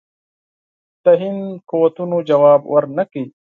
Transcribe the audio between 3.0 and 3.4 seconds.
کړ.